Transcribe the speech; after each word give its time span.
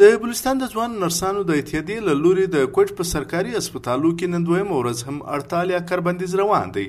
د 0.00 0.16
بلوچستان 0.22 0.58
د 0.60 0.64
ځوان 0.72 0.94
نرسانو 1.02 1.42
د 1.48 1.58
اتحادیې 1.58 2.06
له 2.06 2.14
لوري 2.22 2.42
د 2.54 2.64
کوټ 2.78 2.96
په 2.96 3.04
سرکاري 3.10 3.52
هسپتالو 3.58 4.10
کې 4.16 4.26
نن 4.32 4.42
دویمه 4.48 4.74
ورځ 4.80 4.98
هم 5.10 5.16
اړتال 5.36 5.72
یا 5.74 5.80
کاربندیز 5.90 6.34
روان 6.40 6.74
دی. 6.74 6.84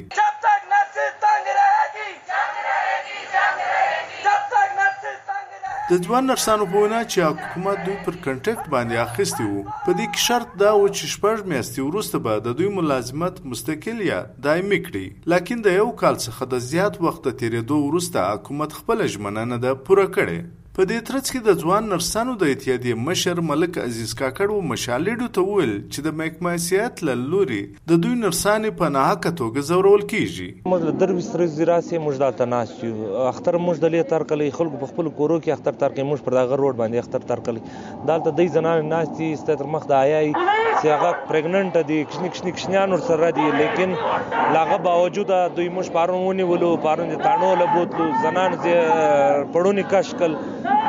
د 5.92 5.94
ځوان 6.08 6.28
نرسانو 6.32 6.68
په 6.74 6.84
وینا 6.84 7.02
چې 7.12 7.20
حکومت 7.46 7.78
دوی 7.86 7.98
پر 8.10 8.20
کنټرکټ 8.26 8.64
باندې 8.76 8.96
اخیستی 9.06 9.48
وو 9.48 9.64
په 9.86 9.92
دې 9.98 10.06
کې 10.12 10.20
شرط 10.28 10.50
دا 10.66 10.72
و 10.76 10.84
چې 10.98 11.04
شپږ 11.14 11.38
میاشتې 11.52 11.80
وروسته 11.88 12.24
به 12.28 12.46
د 12.52 12.60
دوی 12.60 12.70
ملازمت 12.82 13.42
مستقل 13.56 14.06
یا 14.10 14.22
دایمي 14.50 14.84
کړي. 14.86 15.08
لکن 15.36 15.66
د 15.68 15.80
یو 15.80 15.90
کال 16.06 16.22
څخه 16.26 16.52
د 16.54 16.70
زیات 16.70 17.02
وخت 17.10 17.34
تیرېدو 17.42 17.82
وروسته 17.88 18.30
حکومت 18.32 18.80
خپل 18.84 19.10
ژمنه 19.18 19.52
نه 19.56 19.66
ده 19.68 19.84
پوره 19.90 20.10
کړې. 20.16 20.40
په 20.78 20.86
دې 20.90 21.04
ترڅ 21.06 21.30
کې 21.34 21.40
د 21.46 21.62
ځوان 21.62 21.88
نرسانو 21.92 22.34
د 22.42 22.50
اتحادیې 22.56 23.04
مشر 23.06 23.40
ملک 23.52 23.78
عزیز 23.84 24.12
کاکړ 24.18 24.52
و 24.56 24.66
مشالېډو 24.72 25.30
ته 25.38 25.46
وویل 25.46 25.72
چې 25.78 26.04
د 26.08 26.14
محکمه 26.18 27.08
له 27.08 27.16
لوري 27.32 27.62
د 27.92 28.04
دوی 28.04 28.18
نرسانې 28.20 28.78
په 28.82 28.94
ناحقه 28.98 29.32
توګه 29.40 29.64
زورول 29.70 30.04
کیږي. 30.12 30.50
موږ 30.74 30.86
د 30.90 31.00
درویشت 31.04 31.34
ورځې 31.38 31.68
راسې 31.72 32.04
موږ 32.04 32.22
دلته 32.26 32.48
ناست 32.52 32.84
یو. 32.88 33.08
اختر 33.32 33.58
موږ 33.64 33.82
دلې 33.86 34.12
تر 34.14 34.28
کلی 34.34 34.52
خلکو 34.60 34.84
په 34.84 34.92
خپل 34.92 35.10
کورو 35.22 35.40
کې 35.40 35.56
اختر 35.56 35.82
تر 35.86 35.96
کې 35.96 36.10
موږ 36.12 36.28
پر 36.28 36.38
دغه 36.40 36.62
روډ 36.64 36.80
باندې 36.84 36.98
اختر 37.06 37.28
تر 37.34 37.44
کلی 37.50 37.66
دلته 38.12 38.36
د 38.42 38.54
زنانه 38.60 38.88
ناست 38.94 39.26
ستر 39.44 39.68
مخ 39.78 39.90
د 39.94 40.00
آیای 40.04 40.57
چې 40.80 40.88
هغه 40.94 41.10
پریګننټ 41.30 41.74
دي 41.90 42.00
کښنی 42.10 42.30
کښنی 42.34 42.52
کښنیان 42.58 42.90
ور 42.92 43.02
سره 43.10 43.30
دي. 43.38 43.46
لیکن 43.62 43.90
لاغه 44.56 44.78
باوجود 44.88 45.32
دوی 45.56 45.70
موږ 45.76 45.88
پارونونی 45.98 46.46
ولو 46.52 46.70
پارون 46.86 47.08
دي 47.14 47.18
تانو 47.28 47.50
لبوتلو 47.62 48.06
زنان 48.26 48.58
زه 48.64 48.76
پړونی 49.54 49.84
کشکل 49.94 50.36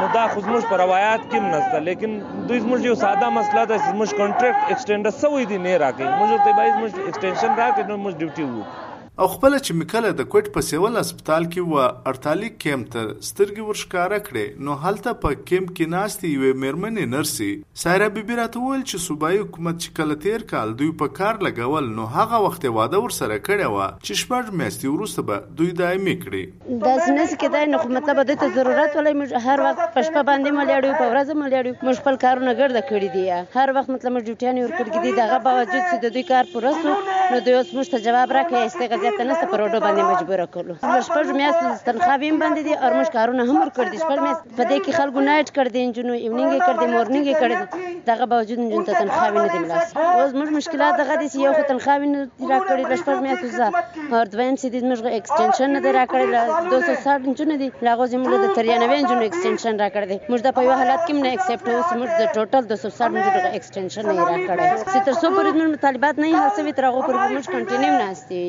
نو 0.01 0.07
دا 0.15 0.25
خو 0.33 0.41
زموږ 0.47 0.63
پر 0.71 0.79
روایت 0.85 1.23
کې 1.31 1.39
نسته 1.55 1.79
لیکن 1.87 2.11
دوی 2.49 2.59
زموږ 2.65 2.85
یو 2.89 2.97
ساده 3.05 3.31
مسله 3.39 3.65
ده 3.71 3.79
چې 3.79 3.89
زموږ 3.93 4.09
کانټریکټ 4.21 4.59
ایکسټینډر 4.71 5.13
سوی 5.23 5.49
دي، 5.53 5.59
نه 5.65 5.79
راکې 5.85 6.07
موږ 6.19 6.31
ته 6.45 6.53
بایز 6.59 6.75
موږ 6.83 6.91
ایکسټینشن 7.07 7.59
راکې 7.63 7.83
نو 7.89 7.97
موږ 8.05 8.15
ډیوټي 8.21 8.45
وو. 8.51 8.88
او 9.23 9.27
خپل 9.31 9.55
چې 9.55 9.75
میکله 9.77 10.11
د 10.19 10.27
کوټ 10.33 10.51
په 10.57 10.65
سیول 10.65 10.97
هسپتال 10.99 11.47
کې 11.53 11.63
و 11.71 12.11
ارتالي 12.11 12.49
کیم 12.65 12.83
ته 12.91 13.07
سترګي 13.29 13.65
ورشکاره 13.69 14.19
کړي 14.27 14.67
نو 14.67 14.77
حالت 14.83 15.09
په 15.25 15.39
کیم 15.49 15.65
کې 15.71 15.91
ناشتي 15.95 16.31
وي 16.43 16.53
مرمنې 16.65 17.11
نرسي 17.15 17.49
سایره 17.85 18.09
بیبي 18.19 18.37
راته 18.41 18.63
ویل 18.67 18.85
چې 18.85 19.05
صوبایي 19.07 19.41
حکومت 19.41 19.81
چې 19.81 19.97
کله 19.97 20.19
تیر 20.27 20.45
کال 20.53 20.75
دوی 20.83 20.91
په 21.01 21.15
کار 21.17 21.43
لګول، 21.47 21.89
نو 21.97 22.07
هغه 22.13 22.41
وخت 22.45 22.69
واده 22.77 23.01
ور 23.07 23.17
سره 23.17 23.41
کړی 23.49 23.73
و 23.73 23.89
چې 24.05 24.21
شپږ 24.23 24.55
میاشتې 24.61 24.95
وروسته 24.95 25.27
به 25.33 25.59
دوی 25.63 25.75
دایمي 25.83 26.17
کړي. 26.23 26.79
دا 26.87 26.95
سنس 27.09 27.35
کې 27.35 27.57
دا 27.57 27.65
نو 27.75 27.83
مطلب 27.99 28.23
د 28.31 28.41
ته 28.45 28.57
ضرورت 28.61 28.97
ولې 29.01 29.19
موږ 29.23 29.45
هر 29.49 29.67
وخت 29.67 29.85
په 29.99 30.07
شپه 30.11 30.25
باندې 30.31 30.59
مليړو 30.61 31.03
په 31.03 31.11
ورځ 31.11 31.43
مليړو 31.43 31.89
موږ 31.89 32.05
خپل 32.05 32.23
کارونه 32.29 32.55
ګرځ 32.61 32.87
کړی 32.91 33.09
دی 33.19 33.27
هر 33.59 33.77
وخت 33.81 33.95
مطلب 33.97 34.17
موږ 34.17 34.25
ډیوټیان 34.31 34.65
ور 34.65 34.73
کړی 34.79 34.99
دي 35.05 35.13
دغه 35.21 35.45
باوجود 35.51 35.83
چې 35.91 35.97
د 36.07 36.19
دوی 36.19 36.27
کار 36.33 36.55
پوره 36.55 37.18
نو 37.31 37.39
دوی 37.47 37.55
اوس 37.57 37.71
موږ 37.77 37.87
ته 37.93 37.99
جواب 38.07 38.29
راکړي 38.37 38.59
استغاثه 38.69 39.11
ته 39.19 39.25
نه 39.31 39.35
پروډو 39.53 39.79
باندې 39.85 40.03
مجبور 40.11 40.41
کړو. 40.55 40.75
شپږ 41.09 41.27
میاشتې 41.41 41.85
تنخواه 41.89 42.19
هم 42.29 42.37
باندې 42.43 42.61
دي 42.67 42.75
او 42.83 42.91
موږ 42.97 43.09
کارونه 43.17 43.43
هم 43.49 43.57
ور 43.63 43.71
کړ 43.77 43.87
دي. 43.93 43.99
شپږ 44.05 44.19
میاشتې 44.27 44.57
په 44.59 44.65
دې 44.71 44.79
کې 44.85 44.93
خلکو 44.99 45.25
نایټ 45.29 45.49
کړ 45.57 45.67
دي 45.75 45.81
انجنو 45.87 46.15
ایونینګ 46.25 46.53
کړ 46.67 46.75
دي 46.81 46.87
مورنینګ 46.95 47.27
کړ 47.41 47.51
دي. 47.59 47.67
دغه 48.11 48.25
باوجود 48.33 48.59
انجن 48.63 48.83
ته 48.89 48.93
تنخواه 49.01 49.31
نه 49.37 49.49
دي 49.53 49.59
ملاس 49.65 49.87
اوس 49.97 50.33
موږ 50.39 50.49
مشکلات 50.59 50.93
دغه 51.03 51.15
دي 51.21 51.29
چې 51.33 51.39
یو 51.47 51.53
خو 51.57 51.63
تنخواه 51.71 51.99
نه 52.13 52.21
را 52.53 52.59
کړی 52.69 52.85
شپږ 53.03 53.17
میاشتې 53.27 53.49
زه 53.59 53.67
او 54.13 54.21
دویم 54.33 54.55
چې 54.61 54.67
دې 54.73 54.81
موږ 54.89 55.01
ایکسټنشن 55.17 55.69
نه 55.77 55.81
دی 55.85 55.91
را 55.99 56.05
کړی 56.13 56.27
260 56.73 57.29
انجن 57.29 57.51
دي. 57.63 57.69
لاغو 57.87 58.05
زموږ 58.13 58.33
د 58.45 58.47
93 58.57 58.99
انجن 59.01 59.21
ایکسټنشن 59.27 59.75
را 59.83 59.89
کړی 59.95 60.17
موږ 60.31 60.41
د 60.47 60.49
په 60.57 60.63
یو 60.69 60.75
حالت 60.81 61.01
کې 61.07 61.13
نه 61.25 61.31
ایکسپټ 61.35 61.67
اوس 61.77 61.91
موږ 62.01 62.11
د 62.21 62.23
ټوټل 62.35 62.63
260 62.73 63.21
انجن 63.21 63.47
ایکسټنشن 63.57 64.05
نه 64.09 64.25
را 64.31 64.39
کړی 64.49 64.67
چې 64.93 64.99
تر 65.07 65.15
څو 65.21 65.27
پورې 65.37 65.51
موږ 65.59 65.69
مطالبات 65.77 66.15
نه 66.23 66.29
حاصل 66.43 66.67
تر 66.79 66.85
هغه 66.89 67.01
پورې 67.07 67.18
موږ 67.19 67.45
کنټینیو 67.55 67.99
ناشتي 68.03 68.43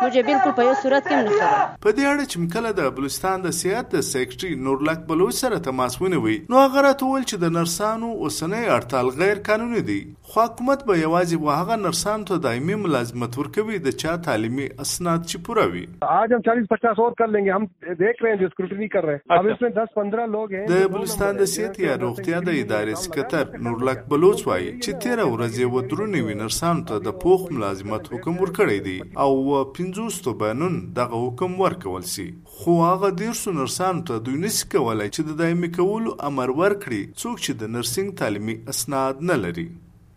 موږ 0.00 0.14
بالکل 0.30 0.52
په 0.58 0.68
یو 0.68 0.74
صورت 0.82 1.08
کې 1.08 1.16
نه 1.26 1.50
په 1.84 1.90
دې 1.96 2.04
اړه 2.12 2.24
چې 2.30 2.36
مکله 2.44 2.70
د 2.80 2.90
بلوچستان 2.98 3.46
د 3.46 3.54
سیاحت 3.60 3.86
د 3.96 4.04
سیکرټري 4.10 4.52
نورلک 4.68 5.04
بلوچ 5.10 5.34
سره 5.40 5.58
تماس 5.68 5.98
ونیوي 6.02 6.36
نو 6.54 6.62
هغه 6.64 6.84
راته 6.86 7.10
ویل 7.10 7.26
چې 7.30 7.42
د 7.44 7.54
نرسانو 7.56 8.10
اوسنۍ 8.12 8.64
اړتال 8.76 9.10
غیر 9.22 9.42
قانوني 9.48 9.82
دي. 9.90 9.98
خو 10.30 10.40
حکومت 10.46 10.84
به 10.90 10.98
یوازې 11.00 11.36
و 11.46 11.56
هغه 11.58 11.76
نرسانو 11.82 12.28
ته 12.30 12.44
دایمي 12.46 12.78
ملازمت 12.84 13.38
ورکوي 13.40 13.80
د 13.86 13.96
چا 14.04 14.16
تعلیمي 14.28 14.68
اسناد 14.86 15.26
چې 15.30 15.46
پوره 15.48 15.66
وي. 15.74 15.84
آج 16.18 16.34
ہم 16.36 16.44
40 16.50 16.70
50 16.74 17.02
اور 17.06 17.18
کر 17.22 17.28
لیں 17.36 17.44
گے 17.46 17.52
ہم 17.56 17.68
دیکھ 18.02 18.22
رہے 18.22 18.32
ہیں 18.34 18.40
جو 18.44 18.50
اسکروٹنی 18.52 18.88
کر 18.96 19.08
رہے 19.10 19.18
ہیں. 19.18 19.38
اب 19.38 19.50
اس 19.52 19.62
میں 19.66 19.70
10 19.80 19.94
15 20.00 20.26
لوگ 20.36 20.56
ہیں۔ 20.58 20.64
د 20.72 20.86
بلوچستان 20.96 21.42
د 21.42 21.52
سیاحت 21.54 21.80
یا 21.86 21.96
روغتیا 22.06 22.40
د 22.48 22.60
ادارې 22.62 22.94
سکتر 23.06 23.58
نورلک 23.68 24.04
بلوچ 24.14 24.46
وایي 24.46 24.70
چې 24.82 24.90
تیر 25.06 25.24
ورځې 25.24 25.64
و 25.72 25.86
درونی 25.92 26.24
نرسانو 26.42 26.86
ته 26.88 27.04
د 27.08 27.18
پوخ 27.22 27.46
ملازمت 27.56 28.05
حکم 28.12 28.38
ورکړی 28.42 28.78
دی 28.86 28.98
او 29.24 29.30
50 29.78 30.20
تو 30.26 30.32
بنون 30.42 30.76
دغه 30.98 31.22
حکم 31.24 31.56
ورکول 31.60 32.06
سي. 32.12 32.26
خو 32.58 32.76
هغه 32.82 33.10
ډیر 33.22 33.40
سو 33.40 33.56
نرسانو 33.58 34.06
ته 34.10 34.24
دوی 34.28 34.38
نس 34.44 34.60
کولای 34.76 35.08
چې 35.08 35.28
د 35.30 35.40
دایمي 35.42 35.72
کولو 35.80 36.14
امر 36.30 36.54
ورکړي، 36.60 37.02
څوک 37.22 37.42
چې 37.44 37.52
د 37.64 37.74
نرسنګ 37.76 38.16
تعلیمي 38.22 38.56
اسناد 38.74 39.26
نه 39.32 39.36
لري. 39.46 39.68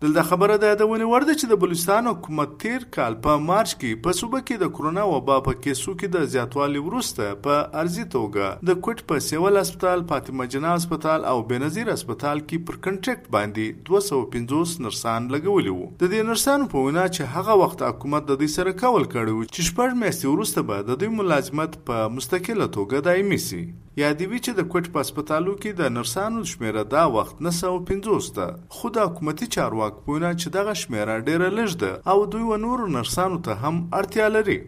دلته 0.02 0.22
خبره 0.22 0.56
ده 0.56 0.76
د 0.80 0.86
ونی 0.90 1.06
ورده 1.08 1.32
چې 1.40 1.48
د 1.48 1.58
بلوچستان 1.62 2.06
حکومت 2.08 2.52
تیر 2.60 2.84
کال 2.96 3.16
په 3.24 3.40
مارچ 3.48 3.72
کې 3.72 3.98
په 4.04 4.16
صوبه 4.18 4.38
کې 4.42 4.60
د 4.62 4.70
کرونا 4.76 5.02
وبا 5.08 5.34
په 5.48 5.58
کیسو 5.66 5.92
کې 6.02 6.14
د 6.14 6.30
زیاتوالي 6.34 6.84
ورسته 6.84 7.34
په 7.46 7.58
ارزي 7.82 8.04
توګه 8.14 8.70
د 8.70 8.78
کوټ 8.86 9.04
په 9.12 9.24
سیول 9.26 9.60
هسپتال، 9.62 10.04
فاطمه 10.12 10.46
جنا 10.54 10.70
هسپتال 10.76 11.26
او 11.32 11.34
بنظیر 11.50 11.90
هسپتال 11.94 12.40
کې 12.46 12.64
پر 12.70 12.80
کنټریکټ 12.86 13.34
باندې 13.36 13.66
250 13.90 14.72
نرسان 14.86 15.28
لګولي 15.36 15.76
وو. 15.76 15.90
د 16.04 16.12
دې 16.14 16.30
نرسانو 16.30 16.70
په 16.76 16.86
وینا 16.86 17.06
چې 17.10 17.36
هغه 17.36 17.58
وخت 17.64 17.86
حکومت 17.88 18.28
د 18.32 18.40
دې 18.44 18.56
سره 18.56 18.76
کول 18.84 19.06
کړو 19.16 19.52
چې 19.52 19.68
شپږ 19.68 20.00
میاشتې 20.04 20.32
وروسته 20.32 20.68
به 20.72 20.88
د 20.88 21.00
دوی 21.04 21.12
ملازمت 21.20 21.78
په 21.92 22.08
مستقله 22.16 22.72
توګه 22.78 23.06
دایمي 23.10 23.42
سي. 23.50 23.62
یادوي 23.98 24.38
چې 24.38 24.52
د 24.54 24.66
کوټ 24.70 24.90
په 24.94 25.02
هسپتالو 25.02 25.52
کې 25.62 25.70
د 25.78 25.88
نرسانو 25.94 26.44
شمیره 26.50 26.82
دا 26.90 27.04
وخت 27.14 27.40
950 27.46 28.28
ده. 28.36 28.46
خو 28.74 28.90
د 28.96 28.98
حکومتي 29.06 29.46
چارواکو 29.54 30.02
پوینه 30.04 30.30
چې 30.40 30.48
دغه 30.56 30.74
شمیره 30.82 31.16
ډیره 31.28 31.48
لږ 31.58 31.70
ده 31.82 31.92
او 32.10 32.26
دوی 32.26 32.44
و 32.50 32.56
نور 32.66 32.88
نرسانو 32.96 33.38
ته 33.48 33.52
هم 33.62 33.88
اړتیا 33.98 34.28
لري. 34.36 34.58